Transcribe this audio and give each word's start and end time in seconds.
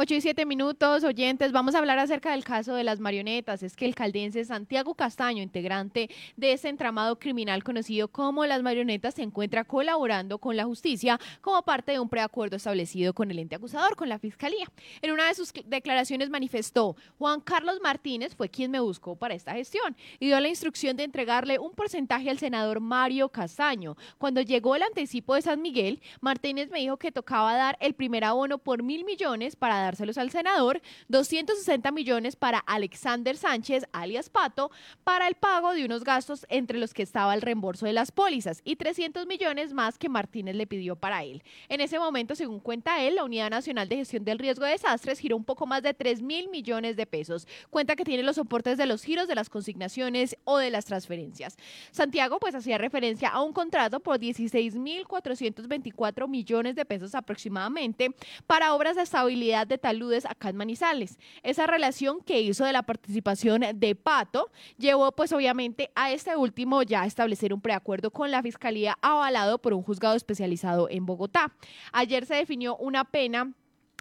8 0.00 0.14
y 0.14 0.20
7 0.20 0.46
minutos, 0.46 1.02
oyentes, 1.02 1.50
vamos 1.50 1.74
a 1.74 1.78
hablar 1.78 1.98
acerca 1.98 2.30
del 2.30 2.44
caso 2.44 2.72
de 2.76 2.84
las 2.84 3.00
marionetas. 3.00 3.64
Es 3.64 3.74
que 3.74 3.84
el 3.84 3.96
caldense 3.96 4.44
Santiago 4.44 4.94
Castaño, 4.94 5.42
integrante 5.42 6.08
de 6.36 6.52
ese 6.52 6.68
entramado 6.68 7.18
criminal 7.18 7.64
conocido 7.64 8.06
como 8.06 8.46
las 8.46 8.62
marionetas, 8.62 9.14
se 9.14 9.24
encuentra 9.24 9.64
colaborando 9.64 10.38
con 10.38 10.56
la 10.56 10.62
justicia 10.66 11.18
como 11.40 11.62
parte 11.62 11.90
de 11.90 11.98
un 11.98 12.08
preacuerdo 12.08 12.54
establecido 12.54 13.12
con 13.12 13.32
el 13.32 13.40
ente 13.40 13.56
acusador, 13.56 13.96
con 13.96 14.08
la 14.08 14.20
fiscalía. 14.20 14.70
En 15.02 15.10
una 15.10 15.26
de 15.26 15.34
sus 15.34 15.52
declaraciones 15.66 16.30
manifestó, 16.30 16.94
Juan 17.18 17.40
Carlos 17.40 17.80
Martínez 17.82 18.36
fue 18.36 18.48
quien 18.48 18.70
me 18.70 18.78
buscó 18.78 19.16
para 19.16 19.34
esta 19.34 19.54
gestión 19.54 19.96
y 20.20 20.26
dio 20.26 20.38
la 20.38 20.46
instrucción 20.46 20.96
de 20.96 21.02
entregarle 21.02 21.58
un 21.58 21.72
porcentaje 21.72 22.30
al 22.30 22.38
senador 22.38 22.78
Mario 22.78 23.30
Castaño. 23.30 23.96
Cuando 24.16 24.42
llegó 24.42 24.76
el 24.76 24.82
anticipo 24.84 25.34
de 25.34 25.42
San 25.42 25.60
Miguel, 25.60 26.00
Martínez 26.20 26.70
me 26.70 26.78
dijo 26.78 26.98
que 26.98 27.10
tocaba 27.10 27.56
dar 27.56 27.76
el 27.80 27.94
primer 27.94 28.22
abono 28.22 28.58
por 28.58 28.84
mil 28.84 29.04
millones 29.04 29.56
para 29.56 29.80
dar 29.80 29.87
dárselos 29.88 30.18
al 30.18 30.30
senador, 30.30 30.82
260 31.08 31.90
millones 31.92 32.36
para 32.36 32.58
Alexander 32.58 33.34
Sánchez, 33.36 33.84
alias 33.92 34.28
Pato, 34.28 34.70
para 35.02 35.26
el 35.26 35.34
pago 35.34 35.72
de 35.72 35.86
unos 35.86 36.04
gastos 36.04 36.44
entre 36.50 36.78
los 36.78 36.92
que 36.92 37.02
estaba 37.02 37.32
el 37.34 37.40
reembolso 37.40 37.86
de 37.86 37.94
las 37.94 38.12
pólizas 38.12 38.60
y 38.64 38.76
300 38.76 39.26
millones 39.26 39.72
más 39.72 39.96
que 39.96 40.10
Martínez 40.10 40.56
le 40.56 40.66
pidió 40.66 40.96
para 40.96 41.24
él. 41.24 41.42
En 41.70 41.80
ese 41.80 41.98
momento, 41.98 42.34
según 42.34 42.60
cuenta 42.60 43.02
él, 43.02 43.14
la 43.14 43.24
Unidad 43.24 43.48
Nacional 43.48 43.88
de 43.88 43.96
Gestión 43.96 44.24
del 44.24 44.38
Riesgo 44.38 44.66
de 44.66 44.72
Desastres 44.72 45.18
giró 45.20 45.36
un 45.36 45.44
poco 45.44 45.66
más 45.66 45.82
de 45.82 45.94
3 45.94 46.20
mil 46.20 46.50
millones 46.50 46.96
de 46.96 47.06
pesos. 47.06 47.48
Cuenta 47.70 47.96
que 47.96 48.04
tiene 48.04 48.22
los 48.22 48.36
soportes 48.36 48.76
de 48.76 48.84
los 48.84 49.02
giros 49.02 49.26
de 49.26 49.34
las 49.34 49.48
consignaciones 49.48 50.36
o 50.44 50.58
de 50.58 50.70
las 50.70 50.84
transferencias. 50.84 51.56
Santiago 51.92 52.38
pues 52.38 52.54
hacía 52.54 52.76
referencia 52.76 53.30
a 53.30 53.40
un 53.40 53.54
contrato 53.54 54.00
por 54.00 54.18
16 54.18 54.74
mil 54.76 55.06
424 55.06 56.28
millones 56.28 56.76
de 56.76 56.84
pesos 56.84 57.14
aproximadamente 57.14 58.14
para 58.46 58.74
obras 58.74 58.96
de 58.96 59.02
estabilidad 59.02 59.66
de 59.66 59.77
taludes 59.78 60.26
acá 60.26 60.50
en 60.50 60.56
Manizales. 60.56 61.18
Esa 61.42 61.66
relación 61.66 62.20
que 62.20 62.40
hizo 62.40 62.64
de 62.64 62.72
la 62.72 62.82
participación 62.82 63.62
de 63.74 63.94
Pato 63.94 64.50
llevó 64.76 65.12
pues 65.12 65.32
obviamente 65.32 65.90
a 65.94 66.12
este 66.12 66.36
último 66.36 66.82
ya 66.82 67.02
a 67.02 67.06
establecer 67.06 67.54
un 67.54 67.60
preacuerdo 67.60 68.10
con 68.10 68.30
la 68.30 68.42
Fiscalía 68.42 68.96
avalado 69.02 69.58
por 69.58 69.74
un 69.74 69.82
juzgado 69.82 70.16
especializado 70.16 70.88
en 70.90 71.06
Bogotá. 71.06 71.52
Ayer 71.92 72.26
se 72.26 72.34
definió 72.34 72.76
una 72.76 73.04
pena 73.04 73.52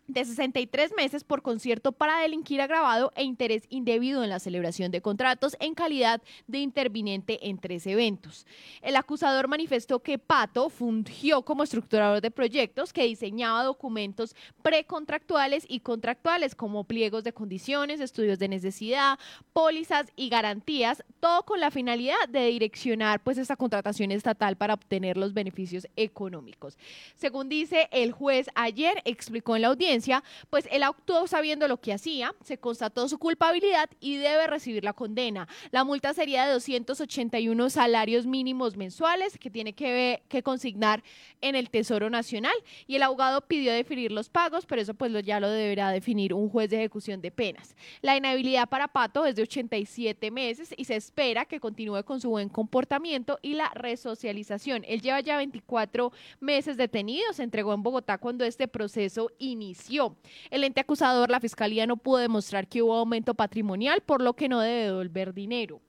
de 0.07 0.23
63 0.23 0.93
meses 0.95 1.23
por 1.23 1.41
concierto 1.41 1.91
para 1.91 2.19
delinquir 2.19 2.61
agravado 2.61 3.11
e 3.15 3.23
interés 3.23 3.63
indebido 3.69 4.23
en 4.23 4.29
la 4.29 4.39
celebración 4.39 4.91
de 4.91 5.01
contratos 5.01 5.57
en 5.59 5.73
calidad 5.73 6.21
de 6.47 6.59
interviniente 6.59 7.49
en 7.49 7.59
tres 7.59 7.85
eventos. 7.87 8.45
El 8.81 8.95
acusador 8.95 9.47
manifestó 9.47 9.99
que 9.99 10.17
Pato 10.17 10.69
fungió 10.69 11.41
como 11.43 11.63
estructurador 11.63 12.21
de 12.21 12.31
proyectos 12.31 12.93
que 12.93 13.03
diseñaba 13.03 13.63
documentos 13.63 14.35
precontractuales 14.61 15.65
y 15.67 15.81
contractuales 15.81 16.55
como 16.55 16.85
pliegos 16.85 17.23
de 17.23 17.33
condiciones, 17.33 17.99
estudios 17.99 18.39
de 18.39 18.47
necesidad, 18.47 19.19
pólizas 19.51 20.07
y 20.15 20.29
garantías, 20.29 21.03
todo 21.19 21.43
con 21.43 21.59
la 21.59 21.71
finalidad 21.71 22.15
de 22.29 22.47
direccionar 22.47 23.21
pues 23.21 23.37
esta 23.37 23.57
contratación 23.57 24.11
estatal 24.11 24.55
para 24.55 24.75
obtener 24.75 25.17
los 25.17 25.33
beneficios 25.33 25.87
económicos. 25.97 26.77
Según 27.15 27.49
dice 27.49 27.89
el 27.91 28.13
juez 28.13 28.47
ayer 28.55 29.01
explicó 29.03 29.55
en 29.55 29.63
la 29.63 29.67
audiencia 29.67 29.96
pues 30.49 30.67
él 30.71 30.83
actuó 30.83 31.27
sabiendo 31.27 31.67
lo 31.67 31.77
que 31.77 31.93
hacía, 31.93 32.33
se 32.43 32.57
constató 32.57 33.07
su 33.07 33.17
culpabilidad 33.17 33.89
y 33.99 34.17
debe 34.17 34.47
recibir 34.47 34.83
la 34.83 34.93
condena. 34.93 35.47
La 35.71 35.83
multa 35.83 36.13
sería 36.13 36.45
de 36.45 36.53
281 36.53 37.69
salarios 37.69 38.25
mínimos 38.25 38.77
mensuales 38.77 39.37
que 39.37 39.49
tiene 39.49 39.73
que, 39.73 40.23
que 40.27 40.43
consignar 40.43 41.03
en 41.41 41.55
el 41.55 41.69
Tesoro 41.69 42.09
Nacional 42.09 42.55
y 42.87 42.95
el 42.95 43.03
abogado 43.03 43.41
pidió 43.41 43.71
definir 43.73 44.11
los 44.11 44.29
pagos, 44.29 44.65
pero 44.65 44.81
eso 44.81 44.93
pues 44.93 45.11
ya 45.23 45.39
lo 45.39 45.49
deberá 45.49 45.91
definir 45.91 46.33
un 46.33 46.49
juez 46.49 46.69
de 46.69 46.77
ejecución 46.77 47.21
de 47.21 47.31
penas. 47.31 47.75
La 48.01 48.15
inhabilidad 48.17 48.69
para 48.69 48.87
Pato 48.87 49.25
es 49.25 49.35
de 49.35 49.43
87 49.43 50.31
meses 50.31 50.73
y 50.75 50.85
se 50.85 50.95
espera 50.95 51.45
que 51.45 51.59
continúe 51.59 52.03
con 52.03 52.19
su 52.19 52.29
buen 52.29 52.49
comportamiento 52.49 53.39
y 53.41 53.53
la 53.53 53.69
resocialización. 53.69 54.83
Él 54.87 55.01
lleva 55.01 55.19
ya 55.21 55.37
24 55.37 56.11
meses 56.39 56.77
detenido, 56.77 57.33
se 57.33 57.43
entregó 57.43 57.73
en 57.73 57.83
Bogotá 57.83 58.17
cuando 58.17 58.45
este 58.45 58.67
proceso 58.67 59.31
inició 59.39 59.86
el 60.49 60.63
ente 60.63 60.81
acusador, 60.81 61.29
la 61.29 61.39
fiscalía, 61.39 61.87
no 61.87 61.97
pudo 61.97 62.17
demostrar 62.17 62.67
que 62.67 62.81
hubo 62.81 62.95
aumento 62.95 63.33
patrimonial, 63.33 64.01
por 64.01 64.21
lo 64.21 64.33
que 64.33 64.49
no 64.49 64.59
debe 64.59 64.85
devolver 64.85 65.33
dinero. 65.33 65.81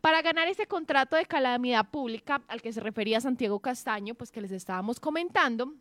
Para 0.00 0.22
ganar 0.22 0.48
ese 0.48 0.66
contrato 0.66 1.16
de 1.16 1.24
calamidad 1.24 1.88
pública 1.90 2.42
al 2.48 2.60
que 2.60 2.72
se 2.72 2.80
refería 2.80 3.20
Santiago 3.20 3.60
Castaño, 3.60 4.14
pues 4.14 4.30
que 4.30 4.40
les 4.40 4.50
estábamos 4.50 5.00
comentando, 5.00 5.72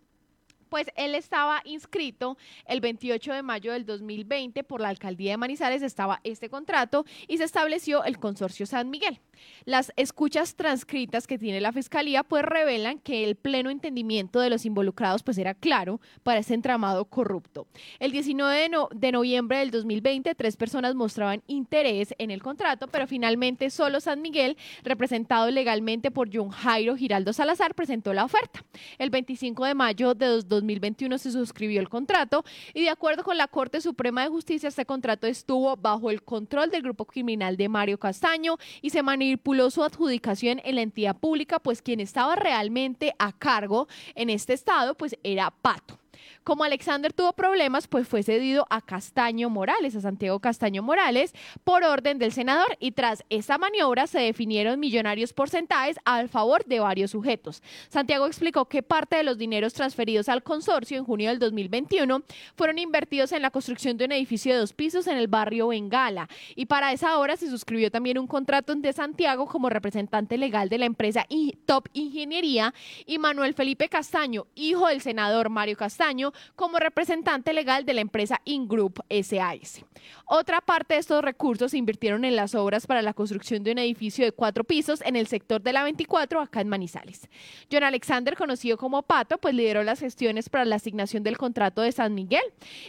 pues 0.74 0.88
él 0.96 1.14
estaba 1.14 1.62
inscrito 1.66 2.36
el 2.66 2.82
28 2.82 3.32
de 3.32 3.44
mayo 3.44 3.74
del 3.74 3.86
2020 3.86 4.64
por 4.64 4.82
la 4.82 4.90
alcaldía 4.90 5.30
de 5.30 5.38
Manizales, 5.38 5.84
estaba 5.84 6.20
este 6.24 6.50
contrato 6.50 7.06
y 7.28 7.38
se 7.38 7.44
estableció 7.44 8.04
el 8.06 8.18
consorcio 8.18 8.66
San 8.66 8.90
Miguel. 8.90 9.20
Las 9.66 9.94
escuchas 9.98 10.56
transcritas 10.56 11.28
que 11.28 11.38
tiene 11.38 11.62
la 11.62 11.74
fiscalía 11.74 12.24
pues 12.24 12.44
revelan 12.44 12.98
que 12.98 13.24
el 13.24 13.36
pleno 13.36 13.70
entendimiento 13.70 14.40
de 14.40 14.50
los 14.50 14.66
involucrados 14.66 15.22
pues 15.22 15.38
era 15.38 15.54
claro 15.54 16.02
para 16.24 16.40
ese 16.40 16.56
entramado 16.56 17.06
corrupto. 17.06 17.68
El 18.00 18.12
19 18.12 18.70
de, 18.70 18.78
de 18.96 19.12
noviembre 19.12 19.60
del 19.60 19.70
2020 19.70 20.34
tres 20.34 20.58
personas 20.58 20.96
mostraban 20.96 21.44
interés 21.46 22.16
en 22.18 22.32
el 22.32 22.42
contrato, 22.42 22.88
pero 22.88 23.06
finalmente 23.06 23.70
solo 23.70 24.00
San 24.00 24.24
Miguel, 24.24 24.58
representado 24.84 25.52
legalmente 25.52 26.10
por 26.10 26.36
John 26.36 26.50
Jairo 26.50 26.96
Giraldo 26.96 27.32
Salazar, 27.32 27.76
presentó 27.76 28.12
la 28.12 28.26
oferta. 28.26 28.66
El 28.98 29.12
25 29.12 29.66
de 29.66 29.76
mayo 29.76 30.16
de 30.16 30.26
2021 30.64 31.18
se 31.18 31.32
suscribió 31.32 31.80
el 31.80 31.90
contrato 31.90 32.44
y 32.74 32.84
de 32.84 32.90
acuerdo 32.90 33.24
con 33.24 33.38
la 33.38 33.48
Corte 33.48 33.82
Suprema 33.82 34.24
de 34.24 34.30
Justicia, 34.30 34.70
este 34.70 34.86
contrato 34.86 35.28
estuvo 35.28 35.76
bajo 35.76 36.10
el 36.10 36.24
control 36.24 36.72
del 36.72 36.82
grupo 36.82 37.06
criminal 37.06 37.58
de 37.58 37.70
Mario 37.70 38.00
Castaño 38.00 38.58
y 38.82 38.90
se 38.90 39.04
manipuló 39.04 39.70
su 39.70 39.84
adjudicación 39.84 40.62
en 40.64 40.76
la 40.76 40.82
entidad 40.82 41.18
pública, 41.18 41.60
pues 41.60 41.82
quien 41.82 42.00
estaba 42.00 42.36
realmente 42.36 43.14
a 43.20 43.32
cargo 43.32 43.88
en 44.16 44.30
este 44.30 44.54
estado, 44.54 44.96
pues 44.96 45.18
era 45.24 45.52
Pato. 45.52 46.03
Como 46.44 46.64
Alexander 46.64 47.14
tuvo 47.14 47.34
problemas, 47.34 47.88
pues 47.88 48.08
fue 48.08 48.24
cedido 48.24 48.66
a 48.70 48.82
Castaño 48.82 49.50
Morales, 49.50 49.96
a 49.96 50.02
Santiago 50.02 50.40
Castaño 50.40 50.84
Morales, 50.84 51.34
por 51.64 51.84
orden 51.84 52.20
del 52.20 52.32
senador. 52.32 52.78
Y 52.80 52.92
tras 52.92 53.24
esa 53.30 53.58
maniobra 53.58 54.08
se 54.08 54.20
definieron 54.20 54.80
millonarios 54.80 55.34
porcentajes 55.34 55.98
al 56.06 56.30
favor 56.30 56.66
de 56.66 56.80
varios 56.80 57.12
sujetos. 57.12 57.62
Santiago 57.90 58.28
explicó 58.28 58.66
que 58.66 58.84
parte 58.84 59.16
de 59.16 59.24
los 59.24 59.38
dineros 59.38 59.74
transferidos 59.74 60.30
al 60.30 60.44
consorcio 60.44 60.98
en 60.98 61.06
junio 61.06 61.30
del 61.30 61.40
2021 61.40 62.24
fueron 62.56 62.78
invertidos 62.78 63.32
en 63.32 63.42
la 63.42 63.52
construcción 63.52 63.98
de 63.98 64.06
un 64.06 64.12
edificio 64.12 64.54
de 64.54 64.60
dos 64.60 64.74
pisos 64.74 65.08
en 65.08 65.18
el 65.18 65.28
barrio 65.28 65.70
Bengala. 65.70 66.28
Y 66.56 66.66
para 66.66 66.92
esa 66.92 67.18
hora 67.18 67.38
se 67.38 67.50
suscribió 67.50 67.92
también 67.92 68.18
un 68.18 68.28
contrato 68.28 68.76
de 68.76 68.94
Santiago 68.94 69.46
como 69.48 69.70
representante 69.70 70.38
legal 70.38 70.70
de 70.70 70.78
la 70.78 70.86
empresa 70.86 71.26
Top 71.66 71.88
Ingeniería. 71.94 72.74
Y 73.06 73.18
Manuel 73.18 73.54
Felipe 73.54 73.90
Castaño, 73.90 74.48
hijo 74.56 74.88
del 74.88 75.02
senador 75.02 75.50
Mario 75.50 75.78
Castaño 75.78 76.13
como 76.56 76.80
representante 76.80 77.54
legal 77.54 77.86
de 77.86 77.94
la 77.94 78.02
empresa 78.02 78.42
Ingroup 78.46 79.00
SAS. 79.10 79.84
Otra 80.26 80.62
parte 80.62 80.96
de 80.96 81.00
estos 81.00 81.24
recursos 81.24 81.72
se 81.72 81.78
invirtieron 81.78 82.26
en 82.26 82.36
las 82.36 82.56
obras 82.56 82.88
para 82.88 83.02
la 83.02 83.14
construcción 83.14 83.64
de 83.64 83.72
un 83.72 83.80
edificio 83.80 84.26
de 84.26 84.32
cuatro 84.32 84.64
pisos 84.64 85.02
en 85.02 85.16
el 85.16 85.28
sector 85.28 85.62
de 85.62 85.74
la 85.74 85.84
24, 85.84 86.42
acá 86.42 86.62
en 86.62 86.70
Manizales. 86.70 87.30
John 87.72 87.84
Alexander, 87.84 88.36
conocido 88.36 88.78
como 88.78 89.04
Pato, 89.04 89.38
pues 89.38 89.54
lideró 89.54 89.84
las 89.84 90.00
gestiones 90.00 90.50
para 90.50 90.66
la 90.66 90.76
asignación 90.76 91.24
del 91.24 91.38
contrato 91.38 91.82
de 91.82 91.92
San 91.92 92.14
Miguel 92.14 92.44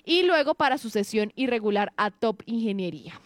y 0.04 0.22
luego 0.22 0.54
para 0.54 0.78
su 0.78 0.90
cesión 0.90 1.32
irregular 1.36 1.92
a 1.96 2.10
Top 2.10 2.42
Ingeniería. 2.46 3.20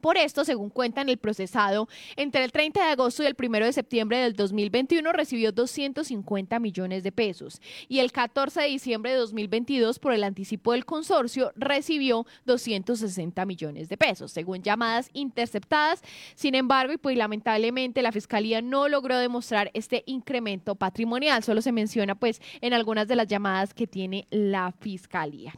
Por 0.00 0.16
esto, 0.16 0.44
según 0.44 0.70
cuenta 0.70 1.00
en 1.00 1.08
el 1.08 1.18
procesado, 1.18 1.88
entre 2.16 2.44
el 2.44 2.52
30 2.52 2.84
de 2.84 2.90
agosto 2.92 3.22
y 3.22 3.26
el 3.26 3.36
1 3.38 3.66
de 3.66 3.72
septiembre 3.72 4.18
del 4.18 4.34
2021 4.34 5.12
recibió 5.12 5.52
250 5.52 6.58
millones 6.58 7.02
de 7.02 7.12
pesos 7.12 7.60
y 7.88 7.98
el 7.98 8.12
14 8.12 8.60
de 8.60 8.68
diciembre 8.68 9.12
de 9.12 9.16
2022 9.18 9.98
por 9.98 10.12
el 10.12 10.24
anticipo 10.24 10.72
del 10.72 10.84
consorcio 10.84 11.52
recibió 11.56 12.26
260 12.46 13.44
millones 13.46 13.88
de 13.88 13.96
pesos, 13.96 14.32
según 14.32 14.62
llamadas 14.62 15.10
interceptadas. 15.12 16.02
Sin 16.34 16.54
embargo, 16.54 16.92
y 16.92 16.98
pues 16.98 17.16
lamentablemente 17.16 18.02
la 18.02 18.12
Fiscalía 18.12 18.62
no 18.62 18.88
logró 18.88 19.18
demostrar 19.18 19.70
este 19.74 20.04
incremento 20.06 20.74
patrimonial, 20.74 21.42
solo 21.42 21.62
se 21.62 21.72
menciona 21.72 22.14
pues 22.14 22.40
en 22.60 22.72
algunas 22.72 23.08
de 23.08 23.16
las 23.16 23.26
llamadas 23.26 23.74
que 23.74 23.86
tiene 23.86 24.26
la 24.30 24.72
Fiscalía. 24.72 25.54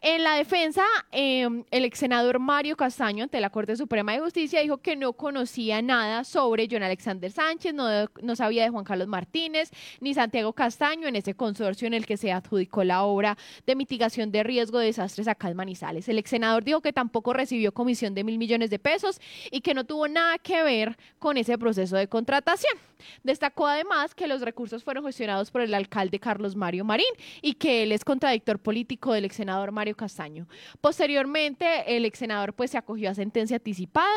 En 0.00 0.22
la 0.22 0.34
defensa, 0.34 0.84
em, 1.10 1.64
el 1.70 1.84
ex 1.84 1.98
senador 1.98 2.38
Mario 2.38 2.76
Castaño 2.76 3.24
ante 3.24 3.40
la 3.40 3.50
Corte 3.50 3.75
Suprema 3.76 4.12
de 4.12 4.20
Justicia 4.20 4.60
dijo 4.60 4.78
que 4.78 4.96
no 4.96 5.12
conocía 5.12 5.82
nada 5.82 6.24
sobre 6.24 6.68
John 6.70 6.82
Alexander 6.82 7.30
Sánchez, 7.30 7.74
no, 7.74 8.36
sabía 8.36 8.64
de 8.64 8.70
Juan 8.70 8.84
Carlos 8.84 9.08
Martínez 9.08 9.70
ni 10.00 10.14
Santiago 10.14 10.52
Castaño 10.52 11.08
en 11.08 11.16
ese 11.16 11.34
consorcio 11.34 11.86
en 11.86 11.94
el 11.94 12.06
que 12.06 12.16
se 12.16 12.32
adjudicó 12.32 12.84
la 12.84 13.02
obra 13.02 13.36
de 13.66 13.76
mitigación 13.76 14.30
de 14.32 14.42
riesgo 14.42 14.78
de 14.78 14.86
desastres 14.86 15.28
acá 15.28 15.50
en. 15.50 16.08
El 16.08 16.18
ex 16.18 16.30
senador 16.30 16.64
dijo 16.64 16.80
que 16.80 16.92
tampoco 16.92 17.32
recibió 17.32 17.72
comisión 17.72 18.14
de 18.14 18.24
mil 18.24 18.38
millones 18.38 18.70
de 18.70 18.78
pesos 18.78 19.20
y 19.50 19.60
que 19.60 19.74
no 19.74 19.84
tuvo 19.84 20.08
nada 20.08 20.38
que 20.38 20.62
ver 20.62 20.96
con 21.18 21.36
ese 21.36 21.58
proceso 21.58 21.96
de 21.96 22.08
contratación. 22.08 22.74
Destacó 23.22 23.66
además 23.66 24.14
que 24.14 24.26
los 24.26 24.40
recursos 24.40 24.82
fueron 24.82 25.04
gestionados 25.04 25.50
por 25.50 25.60
el 25.60 25.74
alcalde 25.74 26.18
Carlos 26.18 26.56
Mario 26.56 26.84
Marín 26.84 27.06
y 27.42 27.54
que 27.54 27.82
él 27.82 27.92
es 27.92 28.04
contradictor 28.04 28.58
político 28.58 29.12
del 29.12 29.24
ex 29.24 29.36
senador 29.36 29.72
Mario 29.72 29.96
Castaño. 29.96 30.48
Posteriormente, 30.80 31.96
el 31.96 32.04
ex 32.04 32.18
senador 32.18 32.54
pues 32.54 32.70
se 32.70 32.78
acogió 32.78 33.10
a 33.10 33.14
sentencia 33.14 33.58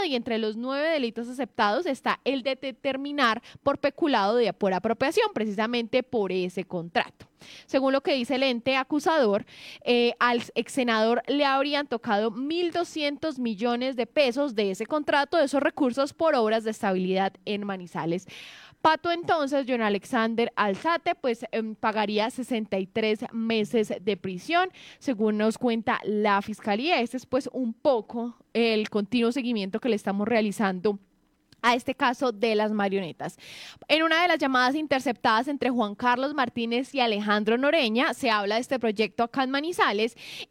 y 0.06 0.16
entre 0.16 0.38
los 0.38 0.58
nueve 0.58 0.90
delitos 0.90 1.28
aceptados 1.28 1.86
está 1.86 2.20
el 2.24 2.44
de 2.44 2.56
determinar 2.56 3.42
por 3.64 3.80
peculado 3.80 4.36
de 4.36 4.54
por 4.54 4.74
apropiación, 4.74 5.32
precisamente 5.34 6.04
por 6.04 6.32
ese 6.32 6.66
contrato. 6.66 7.29
Según 7.66 7.94
lo 7.94 8.02
que 8.02 8.14
dice 8.14 8.36
el 8.36 8.44
ente 8.44 8.76
acusador, 8.76 9.46
eh, 9.84 10.14
al 10.20 10.42
ex 10.56 10.72
senador 10.72 11.22
le 11.28 11.46
habrían 11.46 11.88
tocado 11.88 12.32
1.200 12.32 13.40
millones 13.40 13.96
de 13.96 14.06
pesos 14.06 14.56
de 14.56 14.72
ese 14.72 14.86
contrato, 14.86 15.38
de 15.38 15.46
esos 15.46 15.62
recursos 15.62 16.14
por 16.14 16.36
obras 16.36 16.64
de 16.64 16.72
estabilidad 16.72 17.34
en 17.46 17.66
Manizales. 17.66 18.28
Pato 18.82 19.12
entonces, 19.12 19.66
John 19.68 19.82
Alexander 19.82 20.54
Alzate, 20.56 21.14
pues 21.14 21.46
em, 21.52 21.76
pagaría 21.76 22.30
63 22.30 23.26
meses 23.34 23.94
de 24.02 24.16
prisión, 24.16 24.70
según 25.00 25.38
nos 25.38 25.58
cuenta 25.58 26.00
la 26.06 26.42
fiscalía. 26.42 27.02
Este 27.02 27.18
es 27.18 27.26
pues 27.26 27.50
un 27.52 27.74
poco 27.74 28.38
el 28.54 28.90
continuo 28.90 29.34
seguimiento 29.34 29.82
que 29.82 29.90
le 29.90 29.98
estamos 29.98 30.28
realizando 30.28 30.98
a 31.62 31.76
este 31.76 31.96
caso 31.96 32.32
de 32.32 32.56
las 32.56 32.72
marionetas. 32.72 33.38
En 33.88 34.04
una 34.04 34.22
de 34.22 34.28
las 34.28 34.40
llamadas 34.40 34.76
interceptadas 34.76 35.48
entre 35.48 35.70
Juan 35.70 35.96
Carlos 35.96 36.34
Martínez 36.34 36.94
y 36.96 37.00
Alejandro 37.00 37.58
Noreña 37.58 38.14
se 38.14 38.30
habla 38.30 38.56
de 38.56 38.62
este 38.62 38.80
proyecto 38.80 39.24
acá 39.24 39.44
en 39.44 39.52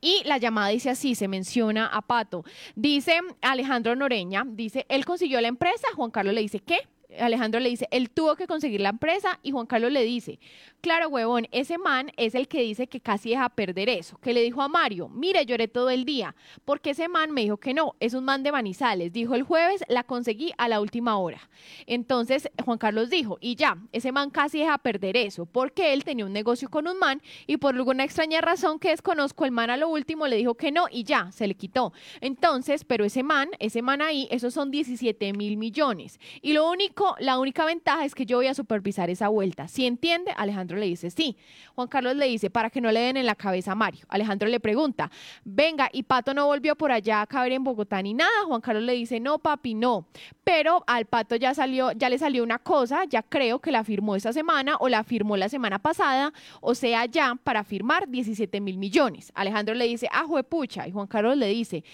y 0.00 0.22
la 0.24 0.38
llamada 0.38 0.68
dice 0.68 0.90
así, 0.90 1.14
se 1.14 1.28
menciona 1.28 1.86
a 1.86 2.02
Pato. 2.02 2.44
Dice 2.74 3.20
Alejandro 3.40 3.96
Noreña, 3.96 4.44
dice, 4.46 4.86
él 4.88 5.04
consiguió 5.04 5.40
la 5.40 5.48
empresa, 5.48 5.88
Juan 5.94 6.10
Carlos 6.10 6.34
le 6.34 6.42
dice, 6.42 6.60
¿qué? 6.60 6.78
Alejandro 7.18 7.58
le 7.58 7.70
dice, 7.70 7.88
él 7.90 8.10
tuvo 8.10 8.36
que 8.36 8.46
conseguir 8.46 8.82
la 8.82 8.90
empresa 8.90 9.38
y 9.42 9.50
Juan 9.50 9.66
Carlos 9.66 9.90
le 9.90 10.04
dice, 10.04 10.38
claro, 10.82 11.08
huevón, 11.08 11.48
ese 11.52 11.78
man 11.78 12.12
es 12.16 12.34
el 12.34 12.48
que 12.48 12.60
dice 12.60 12.86
que 12.86 13.00
casi 13.00 13.30
deja 13.30 13.48
perder 13.48 13.88
eso, 13.88 14.18
que 14.18 14.34
le 14.34 14.42
dijo 14.42 14.60
a 14.60 14.68
Mario, 14.68 15.08
mire, 15.08 15.46
lloré 15.46 15.68
todo 15.68 15.88
el 15.88 16.04
día, 16.04 16.34
porque 16.66 16.90
ese 16.90 17.08
man 17.08 17.30
me 17.30 17.42
dijo 17.42 17.56
que 17.56 17.72
no, 17.72 17.94
es 17.98 18.12
un 18.12 18.24
man 18.24 18.42
de 18.42 18.52
Manizales, 18.52 19.12
dijo 19.12 19.34
el 19.34 19.42
jueves, 19.42 19.82
la 19.88 20.04
conseguí 20.04 20.52
a 20.58 20.68
la 20.68 20.80
última 20.80 21.16
hora. 21.16 21.48
Entonces 21.86 22.50
Juan 22.62 22.76
Carlos 22.76 23.08
dijo, 23.08 23.38
y 23.40 23.54
ya, 23.54 23.78
ese 23.92 24.12
man 24.12 24.28
casi 24.28 24.58
deja 24.58 24.76
perder 24.76 25.16
eso, 25.16 25.46
porque 25.46 25.94
él 25.94 26.04
tenía 26.04 26.26
un 26.26 26.32
negocio 26.34 26.68
con 26.68 26.86
un 26.88 26.98
man 26.98 27.22
y 27.46 27.56
por 27.56 27.74
alguna 27.74 28.04
extraña 28.04 28.42
razón 28.42 28.78
que 28.78 28.90
desconozco, 28.90 29.46
el 29.46 29.50
man 29.50 29.70
a 29.70 29.78
lo 29.78 29.88
último 29.88 30.26
le 30.26 30.36
dijo 30.36 30.54
que 30.56 30.72
no 30.72 30.86
y 30.90 31.04
ya, 31.04 31.32
se 31.32 31.46
le 31.46 31.54
quitó. 31.54 31.94
Entonces, 32.20 32.84
pero 32.84 33.06
ese 33.06 33.22
man, 33.22 33.48
ese 33.60 33.80
man 33.80 34.02
ahí, 34.02 34.28
esos 34.30 34.52
son 34.52 34.70
17 34.70 35.32
mil 35.32 35.56
millones. 35.56 36.20
Y 36.42 36.52
lo 36.52 36.68
único 36.70 36.97
la 37.18 37.38
única 37.38 37.64
ventaja 37.64 38.04
es 38.04 38.14
que 38.14 38.26
yo 38.26 38.38
voy 38.38 38.46
a 38.46 38.54
supervisar 38.54 39.10
esa 39.10 39.28
vuelta. 39.28 39.68
Si 39.68 39.86
entiende, 39.86 40.32
Alejandro 40.36 40.78
le 40.78 40.86
dice 40.86 41.10
sí. 41.10 41.36
Juan 41.74 41.88
Carlos 41.88 42.16
le 42.16 42.26
dice, 42.26 42.50
para 42.50 42.70
que 42.70 42.80
no 42.80 42.90
le 42.90 43.00
den 43.00 43.16
en 43.16 43.26
la 43.26 43.34
cabeza 43.34 43.72
a 43.72 43.74
Mario. 43.74 44.04
Alejandro 44.08 44.48
le 44.48 44.60
pregunta, 44.60 45.10
venga, 45.44 45.88
y 45.92 46.02
Pato 46.02 46.34
no 46.34 46.46
volvió 46.46 46.76
por 46.76 46.90
allá 46.90 47.22
a 47.22 47.26
caber 47.26 47.52
en 47.52 47.64
Bogotá 47.64 48.02
ni 48.02 48.14
nada. 48.14 48.44
Juan 48.46 48.60
Carlos 48.60 48.82
le 48.82 48.94
dice, 48.94 49.20
no, 49.20 49.38
papi, 49.38 49.74
no. 49.74 50.06
Pero 50.44 50.82
al 50.86 51.06
Pato 51.06 51.36
ya 51.36 51.54
salió, 51.54 51.92
ya 51.92 52.08
le 52.08 52.18
salió 52.18 52.42
una 52.42 52.58
cosa, 52.58 53.04
ya 53.04 53.22
creo 53.22 53.60
que 53.60 53.70
la 53.70 53.84
firmó 53.84 54.16
esta 54.16 54.32
semana 54.32 54.76
o 54.80 54.88
la 54.88 55.04
firmó 55.04 55.36
la 55.36 55.48
semana 55.48 55.78
pasada, 55.78 56.32
o 56.60 56.74
sea, 56.74 57.06
ya 57.06 57.34
para 57.42 57.64
firmar 57.64 58.08
17 58.08 58.60
mil 58.60 58.78
millones. 58.78 59.30
Alejandro 59.34 59.74
le 59.74 59.86
dice, 59.86 60.08
ah, 60.12 60.24
juepucha. 60.26 60.88
Y 60.88 60.92
Juan 60.92 61.06
Carlos 61.06 61.36
le 61.36 61.48
dice, 61.48 61.84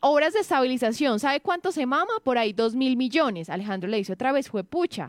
obras 0.00 0.32
de 0.32 0.40
estabilización, 0.40 1.20
¿sabe 1.20 1.40
cuánto 1.40 1.72
se 1.72 1.86
mama? 1.86 2.12
Por 2.22 2.38
ahí 2.38 2.52
2 2.52 2.74
mil 2.74 2.96
millones. 2.96 3.50
Alejandro 3.50 3.88
le 3.88 3.98
dice 3.98 4.12
otra 4.12 4.32
vez, 4.32 4.48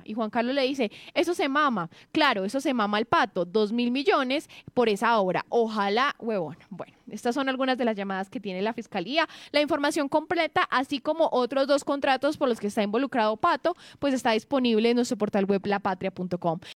Y 0.04 0.14
Juan 0.14 0.30
Carlos 0.30 0.56
le 0.56 0.64
dice, 0.64 0.92
eso 1.14 1.34
se 1.34 1.50
mama. 1.50 1.90
Claro, 2.12 2.46
eso 2.46 2.60
se 2.60 2.74
mama 2.74 2.98
al 2.98 3.06
pato, 3.06 3.46
dos 3.46 3.72
mil 3.72 3.92
millones 3.92 4.50
por 4.74 4.90
esa 4.90 5.20
obra. 5.20 5.46
Ojalá, 5.50 6.16
huevón. 6.20 6.58
Bueno, 6.70 6.94
estas 7.10 7.36
son 7.36 7.50
algunas 7.50 7.78
de 7.78 7.86
las 7.86 7.96
llamadas 7.96 8.30
que 8.30 8.40
tiene 8.40 8.62
la 8.62 8.74
fiscalía. 8.74 9.28
La 9.52 9.62
información 9.62 10.10
completa, 10.10 10.68
así 10.70 11.00
como 11.00 11.30
otros 11.32 11.68
dos 11.68 11.84
contratos 11.84 12.38
por 12.38 12.50
los 12.50 12.60
que 12.60 12.68
está 12.68 12.84
involucrado 12.84 13.38
Pato, 13.38 13.76
pues 14.00 14.14
está 14.14 14.32
disponible 14.32 14.90
en 14.90 14.96
nuestro 14.96 15.18
portal 15.18 15.46
web 15.46 15.66
lapatria.com. 15.66 16.60